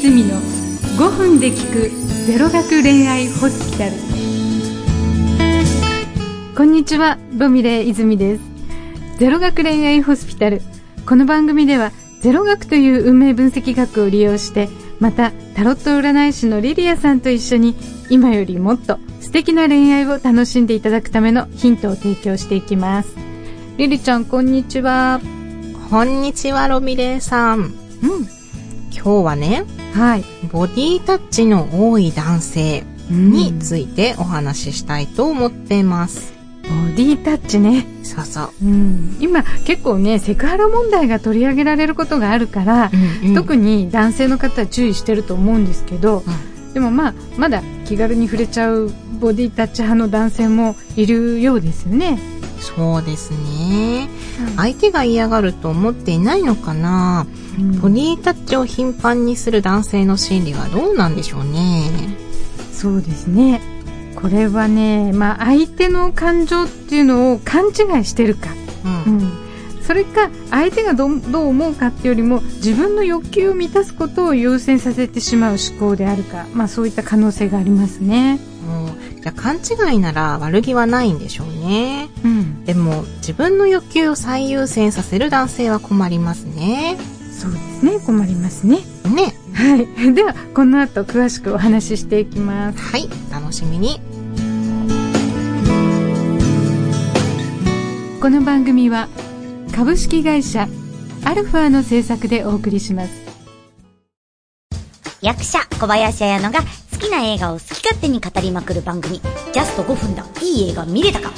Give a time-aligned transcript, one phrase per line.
[0.00, 0.40] 泉の
[0.96, 1.90] 5分で聞く
[2.24, 3.92] ゼロ学恋愛ホスピタル。
[6.56, 8.42] こんにちはロミレ泉です。
[9.18, 10.62] ゼロ学恋愛ホスピタル。
[11.04, 11.92] この番組では
[12.22, 14.70] ゼロ学という運命分析学を利用して
[15.00, 17.76] またタロット占い師のリリアさんと一緒に
[18.08, 23.14] 今よりもっと素敵な恋愛を楽しんでいただくためのヒントを提供していきます。
[23.76, 25.20] リリちゃんこんにちは。
[25.90, 27.58] こんにちは、ロミレイさん。
[27.58, 28.39] うん
[29.02, 29.64] 今日はね、
[29.94, 36.34] はいボディタッチの多い男性についてお話ししたいと思っています。
[36.62, 38.50] ボディタッチねそうそう。
[38.62, 42.90] うん、今結構ねセクハラ問題が取り上げられることがあるから、
[43.24, 46.22] うん特に男性の方は注意してると思うんですけど、
[46.74, 52.18] でもまあまだ気軽に触れちゃうボディタッチ派の男性もいるようですよね。
[52.60, 54.08] そうですね。
[54.56, 57.40] 相手が嫌がると思っていないのかな、うん
[57.80, 61.90] ボディタッチを頻繁にする男性の心理はどうなんでしょうね。
[62.72, 63.60] そうですね
[64.14, 68.50] これはね、まあ、相手の感情っていうのを勘違いしてるか、
[69.06, 69.18] うん。
[69.18, 69.32] うん、
[69.82, 78.40] それか相手がどうどう思うかっていうよりも自分の欲求を満たすことを優先させてしまう思考であるか、まあ、そういった可能性がありますね。
[79.22, 82.08] じゃあ勘違いなら悪気はないんでしょうね。
[82.24, 86.96] うんでも自分の欲求を最優先させる男性は困りますね。
[87.38, 89.34] そうですね困りますねね。
[89.54, 94.00] はい ではこの後詳しくお話ししていきますはい、楽しみに。
[98.20, 99.08] この番組は
[99.74, 100.68] 株式会社
[101.24, 103.10] アルファの制作でお送りします
[105.22, 106.66] 役者小林彩乃が好
[107.10, 109.20] きな映画を好き勝手に語りまくる番組
[109.52, 110.24] 「ジャスト5分だ。
[110.40, 111.32] いい映画見れたか」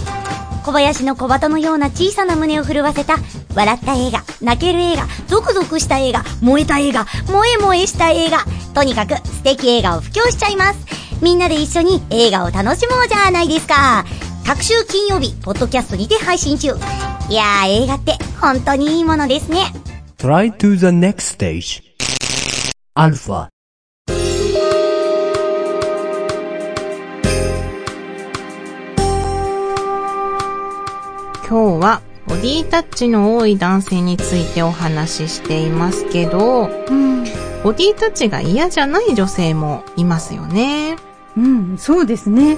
[0.64, 3.16] 小林の小鳩のような小さな胸を震わせた
[3.54, 8.44] 笑った映画泣ける映画ゾクゾクした映画燃えた映画萌え萌えした映画。
[8.74, 10.78] とにかく素敵映画を布教しちゃいます。
[11.22, 14.04] みんなで一緒に映画を楽しもうじゃないですか。
[14.46, 16.68] 各週金曜日ポッドキャストにて配信中。
[17.28, 19.72] いやー映画って本当にいいものですね。
[20.18, 21.82] Try to the next stage.
[22.94, 23.51] Alpha.
[31.52, 37.24] 今日はボディタッチの多い男性についてお話ししていますけど、うん、
[37.62, 40.96] ボディタッチが嫌じゃない女性もいますよね。
[41.36, 42.56] うん、そうですね。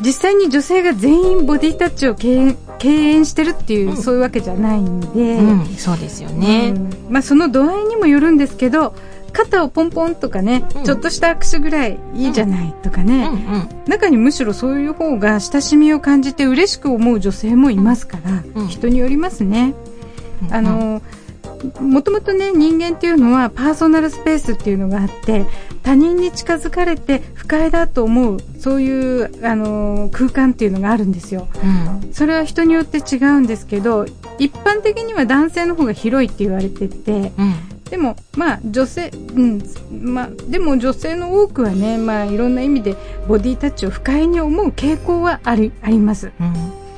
[0.00, 3.96] 実際に女性が全員ボディタッチを敬遠してるっていう、うん。
[3.96, 6.72] そういうわけじゃないんで、うん、そうですよね。
[6.76, 6.90] うん。
[7.10, 8.94] まあ、その度合いにもよるんですけど
[9.36, 10.84] 肩をポンポンとかね、うん。
[10.84, 18.68] ちょっとした握手ぐらいいいじゃないとかうん、ね、うん、中にむしろそういう方が親しみを感じて嬉しく思う女性もいますから、うん。
[18.68, 19.74] 人によりますね。
[20.42, 20.54] うん。
[20.54, 21.02] あの
[21.80, 25.46] もともとね人間っていうのはパーソナルスペースっていうのがあって
[25.82, 31.48] 他人に近づかれて不快だと思うそういうあの空間っていうのがあるんですよ。
[32.02, 34.06] うん、それは人によって違うんですけど
[34.38, 37.54] 一般的には男性の方が広いって言われててうん、
[37.90, 42.96] でもまあ女性うんまあでも女性の多くはねまあいろんな意味で
[43.28, 46.32] ボディタッチを不快に思う傾向はありあります。
[46.40, 46.46] うん。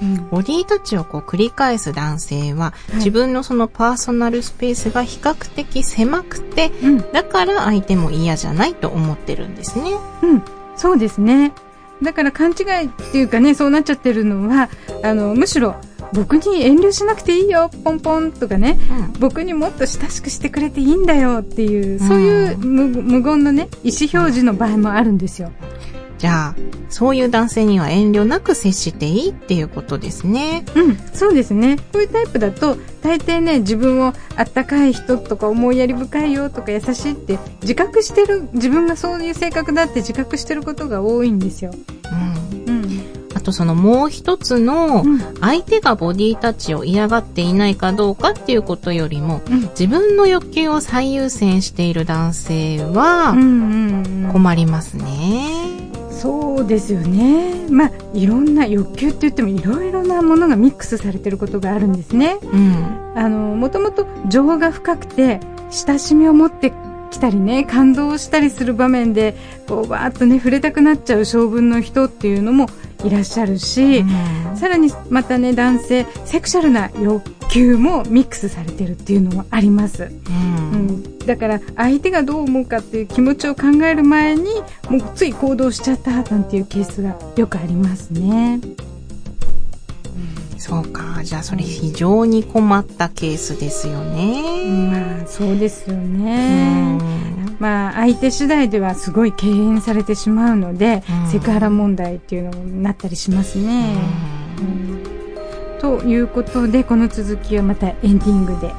[0.00, 9.90] うんボディタッチをこう繰り返す男性は、い自分のそのパーソナルスペースが比較的狭くて、うんだから相手も嫌じゃないと思ってるんですね。
[10.22, 10.42] うん、
[10.76, 11.52] そうですね。
[12.02, 14.68] だから勘違いっていうかね、そうなっちゃってるのは、
[15.02, 15.74] あの、むしろ、
[16.12, 19.20] 僕に遠慮しなくていいよ、ポンポンとかね、うん。
[19.20, 25.52] 僕にもっと親しくしてくれていいんだよっていう、そういう無無言のね、意思表示の場合もあるんですよ。
[26.18, 26.54] じゃあ、
[26.88, 30.64] そういう男性には遠慮なく接していいっていうことですね。
[30.74, 31.76] うん、そうですね。
[31.92, 41.70] こういうタイプだと、大抵ね、自分をあったかい人とか思いやり深いよとか優しいって自覚してる、自分がそういう性格だって自覚してることが多いんですよ。
[41.72, 42.37] うん。
[43.48, 54.32] とそのもう一つの、うん相手がボディタッチを嫌がっていないかどうかっていうことよりも、うん自分の欲求を最優先している男性はうんうんうん。
[54.32, 55.68] 困りますね。
[56.10, 57.66] そうですよね。
[57.70, 62.38] まあ、いろんな欲求って言ってもいろいろなものがミックスされてることがあるんですね。
[62.42, 63.12] うん。
[63.14, 65.38] あの、もともと情が深くて、
[65.70, 66.72] 親しみを持って
[67.10, 69.34] きたりね、感動したりする場面で、
[69.66, 72.68] こう、わーっとね、触れたくなっちゃう性分の人っていうのも
[73.04, 74.04] いらっしゃるし、
[74.54, 80.04] さらにまたね、男性、セクシャルな欲求もミックスされてるっていうのもあります。
[80.04, 84.44] うんうん、だから相手がどう思うかっていう気持ちを考える前に
[84.88, 88.60] もうつい行動しちゃったなんていうケースがよくありますね。
[90.58, 91.22] そうか。
[91.22, 94.90] じゃあそれ非常に困ったケースですよね。
[94.90, 96.96] まあそうですようね。
[96.96, 103.94] んまあ相手次第ではすごい敬遠されてしまうので、うんセクハラ問題っていうのになったりしますね。
[104.58, 105.18] うん
[105.80, 108.76] ということでこの続きはまたエンディングで、はい、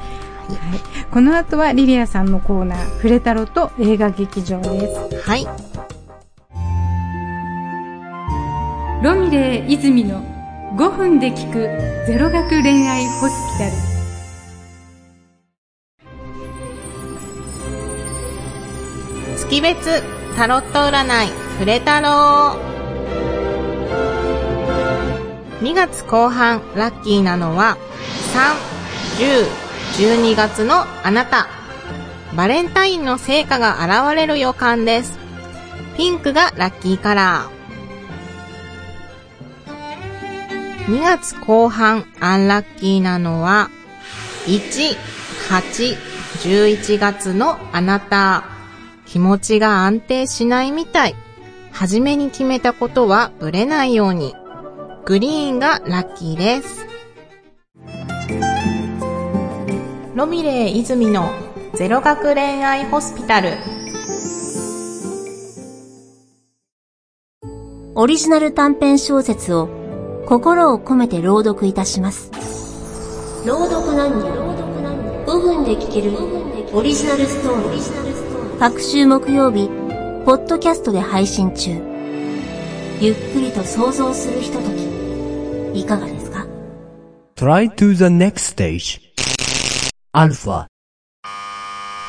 [1.10, 5.28] この後はリリアさんのコーナー「フレタロと映画劇場」です。
[5.28, 5.46] はい。
[9.02, 10.22] ロミレイ泉の
[10.80, 11.68] 5分で聞く
[12.06, 13.72] ゼロ学恋愛ホスピタル。
[19.36, 20.02] 月別
[20.36, 21.28] タロット占い
[21.58, 22.58] フレタロー
[25.60, 27.76] 2月後半ラッキーなのは
[29.18, 29.36] 3、
[29.98, 31.46] 10、12月のあなた。
[32.34, 35.18] バレンタインの成果が現れる予感です。
[35.98, 37.59] ピンクがラッキーカラー。
[40.90, 43.70] 2月後半アンラッキーなのは
[44.46, 44.96] 1、
[45.48, 45.96] 8、
[46.42, 48.42] 11月のあなた
[49.06, 51.14] 気持ちが安定しないみたい。
[51.70, 54.34] 初めに決めたことはブレないように。
[55.04, 56.84] グリーンがラッキーです。
[60.16, 61.30] ロミレイ泉の
[61.74, 63.52] ゼロ学恋愛ホスピタル。
[67.94, 69.79] オリジナル短編小説を
[70.30, 72.30] 心を込めて朗読いたします。
[73.44, 76.12] 朗読なんに5分で聞ける
[76.72, 78.58] オリジナルストーリー。
[78.60, 79.66] 各週木曜日、
[80.24, 81.72] ポッドキャストで配信中。
[83.00, 86.46] ゆっくりと想像するひととき、いかがですか
[87.34, 89.00] ？Try to the next stage.
[90.14, 90.66] Alpha.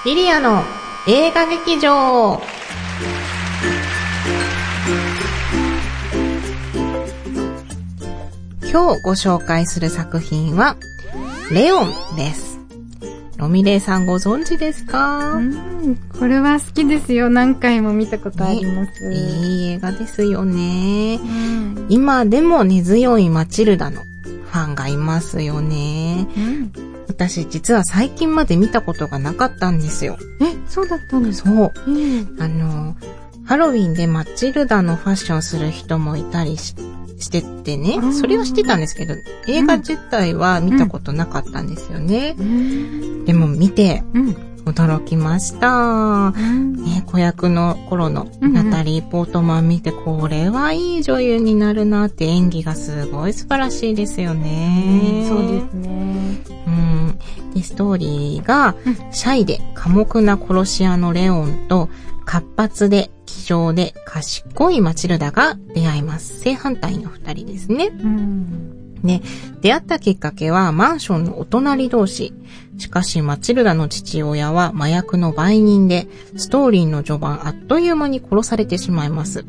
[0.06, 0.62] リリアの
[1.08, 2.40] 映画劇場。
[8.72, 10.78] 今日ご紹介する作品は、
[11.52, 12.60] レオンです。
[13.38, 17.30] ロミレイさんご存知ですか、うん、これは好きですよ。
[17.30, 19.12] 何回も見たことあります。
[19.12, 21.20] いい映画ですよね。
[21.22, 26.28] うん今でも根強いマチルダのファンがいますよね。
[26.38, 26.72] うん
[27.08, 30.18] 私実は最近まで見たことがなかったんですよ。
[30.40, 31.50] え、そうだったんですか？
[31.50, 31.74] そう。
[31.90, 32.96] ええあの、
[33.44, 36.76] ハロウィンでマチルダのファッションする人もいたりし
[37.22, 39.16] しててねそれは知ってたんですけど、
[39.48, 42.36] 映画自体は見たことなかったんですよね。
[42.38, 45.68] うんでも見てうん驚きました。
[45.70, 55.26] うんね、子役の頃のナタリー・ポートマン見て、これはいい女優になるなって演技がすごい素晴らしいですよね。
[55.28, 56.38] そうですね。
[56.68, 57.20] うん。
[57.54, 58.76] で、ストーリーが、
[59.12, 61.90] シャイで寡黙な殺し屋のレオンと、
[62.26, 66.42] 活発で気丈で賢いマチルダが出会います。
[66.42, 67.88] 正反対の二人ですね。
[67.88, 69.22] うんね、
[69.62, 72.34] 出会ったきっかけはマンションのお隣同士。
[72.78, 79.46] しかしマチルダの父親は麻薬の売人で、ストーリーの序盤あっという間に殺されてしまいます。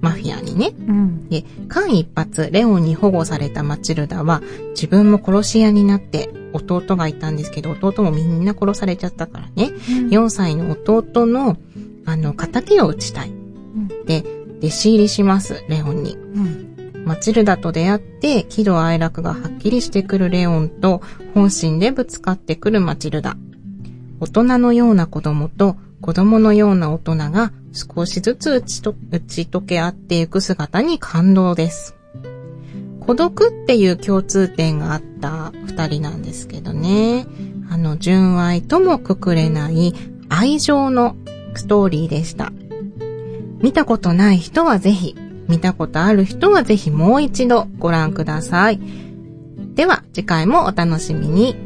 [0.00, 0.72] マフィアにね。
[0.88, 9.70] うんで、間一髪、レオンに保護されたマチルダは、自分も殺し屋になって、弟がいたんですけど、弟もみんな殺されちゃったからね。
[10.10, 11.56] 4歳の弟の、
[12.06, 13.32] あの、仇を討ちたい。
[14.06, 14.24] で、
[14.58, 16.16] 弟子入りします、レオンに。
[16.16, 16.70] うん
[17.04, 21.00] マチルダと出会って、喜怒哀楽がはっきりしてくるレオンと、
[21.34, 23.36] 本心でぶつかってくるマチルダ。
[24.20, 31.94] 大人のような子供と、子供のような大人が少しずつ打ちと打ち解け合っていく姿に感動です。
[33.00, 37.26] 孤独っていう共通点があった二人なんですけどね。
[37.70, 39.94] あの、純愛ともくくれない
[40.28, 41.16] 愛情の
[41.54, 42.52] ストーリーでした。
[43.60, 45.16] 見たことない人はぜひ、
[45.48, 48.80] 見たことある人はぜひもう一度ご覧ください。
[49.74, 51.56] では、次回もお楽しみに。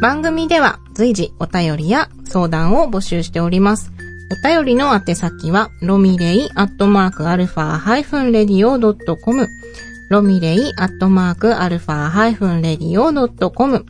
[0.00, 3.92] 番組では随時お便りや相談を募集しております。
[4.32, 9.46] お便りの宛先は、ロミレイアットマークアルファハイフンレディオドットコム、
[10.10, 13.84] ロミレイアットマークアルファハイフンレディオドットコム、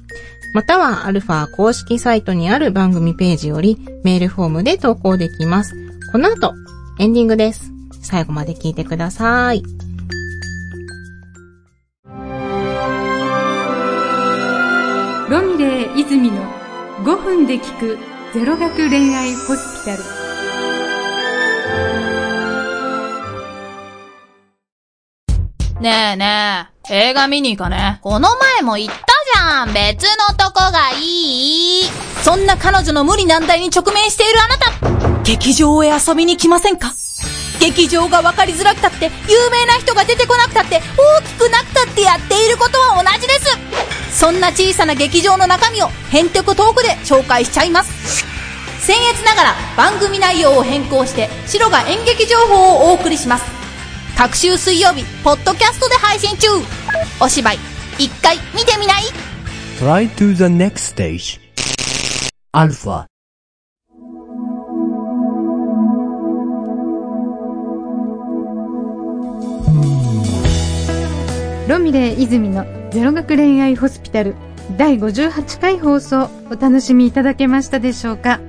[0.55, 5.75] またはアルファ公式サイトにある番組ページよりメールフォームで投稿できます。
[6.13, 6.53] この後、
[6.99, 7.73] エンディングです。
[8.03, 9.63] 最後まで聞いてください。
[15.31, 16.43] ロミレー保泉の
[17.03, 17.99] 5分で効く
[18.35, 20.03] ゼロ学恋愛ホスピタル。
[25.81, 27.99] ねえねえ、映画見に行かね。
[28.03, 29.12] この前も言った
[29.67, 31.85] ん別のとこがいい？
[32.23, 35.23] そんな彼女の無理難題に直面しているあなた。
[35.23, 36.95] 劇場へ遊びに来ませんか？
[37.61, 44.19] 劇場が分かりづらくたって、有名な人が出てこなくたって、大きくなくたってやっていることは同じです。
[44.19, 48.25] そんな小さな劇場の中身をヘンテコトークで紹介しちゃいます。
[48.85, 53.45] 僭越ながら番組内容を変更して、白が演劇情報をお送りします。
[54.19, 56.49] 各週水曜日、ポッドキャストで配信中。
[57.21, 57.59] お芝居、
[57.99, 59.03] 一回見てみない？
[59.79, 61.41] Try to the next stage.
[62.55, 63.07] Alpha.
[71.69, 74.35] ロミレイ泉のゼロ学恋愛ホスピタル
[74.77, 78.41] 第58回放送お楽しみいただけましたでしょうか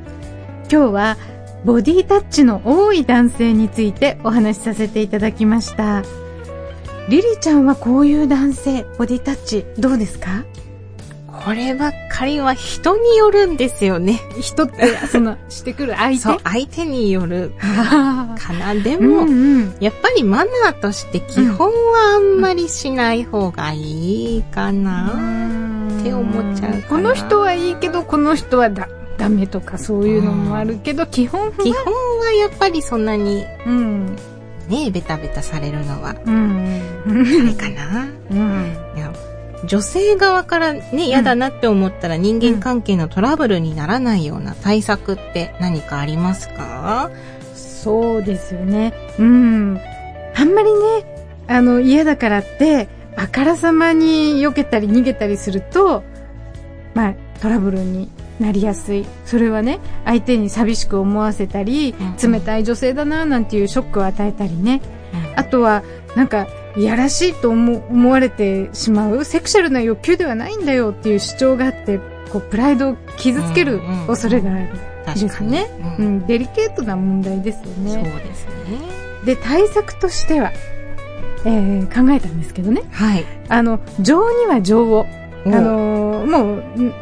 [0.72, 1.18] 今日は
[1.66, 6.04] ボディタッチの多い男性についてお話しさせていただきました
[7.10, 10.44] リリちゃんはこういう男性ボディタッチどうですか？
[11.46, 14.20] こればっかりは人によるんですよね。
[14.40, 16.18] 人ってその してくる相手？
[16.18, 17.52] そう、相手による。
[17.62, 18.74] あかな？
[18.82, 19.76] でーも、うんうん。
[19.80, 25.10] やっぱりマナーとして基本はあんまりしない方がいいかな。
[26.00, 31.52] って思っちゃうこの人はいいけどこの人はだダメとかそういうのもあるけど基本は？
[31.64, 34.16] 基本はやっぱりそんなにうん。
[34.70, 36.82] ね、ベタベタされるのは、うん。
[37.06, 38.08] あれかな。
[38.32, 38.78] うん
[39.66, 47.10] 女性側からね、嫌だなって思ったら人間関係のトラブルにならないような対策って何かありますか？
[47.56, 48.94] そうですよね。
[49.20, 49.80] うん。
[50.36, 50.80] あんまりね、
[51.48, 56.04] あの、嫌だからって、あからさまに避けたり逃げたりすると、
[56.94, 59.06] まあ、トラブルになりやすい。
[59.26, 64.82] それはね、相手に寂しく思わせたり、うん冷たい女性だな、なんていうショックを与えたりね。
[65.36, 65.84] あとは、
[66.16, 72.00] なんか、いやらしいと思思われてしまう、セクシャルな欲求ではないんだよっていう主張があって、
[72.32, 74.70] こう、プライドを傷つける恐れがある。
[75.20, 75.70] ですね。
[75.98, 77.92] ううんん、デリケートな問題ですよね。
[77.92, 78.54] そうですね。
[79.26, 80.52] で、対策としては、
[81.46, 82.84] えー考えたんですけどね。
[82.92, 83.26] はい。
[83.50, 85.06] あの、情には情を。
[85.46, 86.44] あおのーも
[86.78, 86.94] う、んん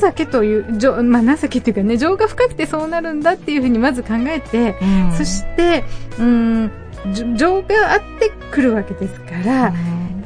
[0.00, 5.84] 情けという、情、まあ、情けっていうかね、情が深くてそうなるんだっていうふうにまず考えて、うんそして、
[6.18, 6.70] うん、
[7.12, 9.74] 情があってくるわけですから、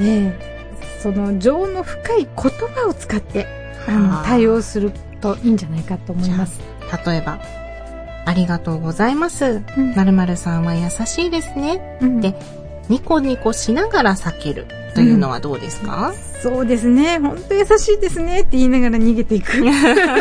[0.01, 0.59] えー
[1.01, 3.47] その情の深い言葉を使って、
[3.87, 6.61] あはの、あ対応するといいんじゃないかと思います。
[7.07, 7.39] 例えば、
[8.27, 9.63] ありがとうございます。
[9.77, 11.99] うんまるまるさんは優しいですね。
[12.03, 12.35] うんで
[12.89, 17.19] ニコニコしながら避けるというのはどうですか、そうですね。
[17.19, 19.53] 本当優しいですねって言いながら逃げていく。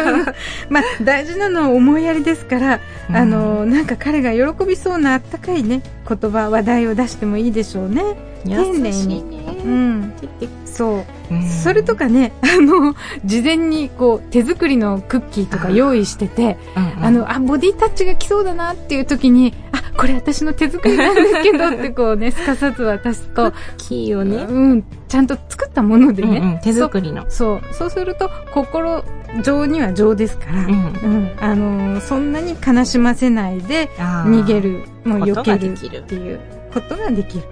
[0.70, 2.80] まあ、大事なのは思いやりですから、
[3.12, 8.16] あの、なんか彼が喜びそうなあったかいね、言葉、話題を出してもいいでしょうね。
[8.46, 9.24] 優丁寧に。
[9.64, 10.14] うん。
[10.66, 11.34] そう。
[11.34, 12.96] うんそれとかね、あの、
[13.26, 19.67] 事前にこう、手作りのクッキーとか用意してて、うんうんあの、あ、ボディタッチが来そうだなっていう時に、あ、
[19.98, 27.30] これ私の手作りなんですけどってこうね、すかさず渡すと、キーをね、うん、ちゃんと作ったものでね、うんうん手作りの。
[27.30, 27.62] そう。
[27.74, 29.04] そうすると、心
[29.44, 36.40] 情には情ですから、うんうんあのーそんなに悲しませないで、逃げる、もう避けるができるっていう
[36.74, 37.44] ことができる。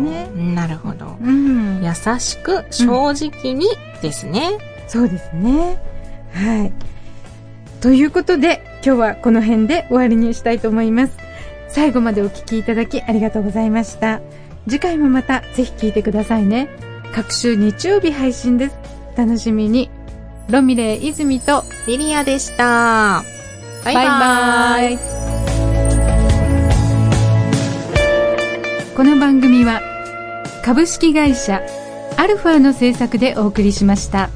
[0.00, 1.16] ねなるほど。
[1.22, 1.82] うん。
[1.82, 3.66] 優しく、正直に
[4.02, 4.58] ですね。
[4.88, 5.78] そうですね。
[6.32, 6.72] はい。
[7.80, 11.23] ということで、今日はこの辺で終わりにしたいと思います。
[11.74, 14.20] 最後までお聞きいただきありがとうございました。
[14.68, 16.68] 次回もまたぜひ聞いてくださいね。
[17.12, 18.76] 各週日曜日配信です。
[19.16, 19.90] 楽しみに。
[20.48, 23.24] ロミレイ泉とリリアでした。
[23.84, 24.06] バイバイ。
[24.06, 25.14] バイバイ
[28.94, 29.80] この番組は
[30.64, 31.60] 株式会社
[32.16, 34.30] アルファの制作でお送りしました。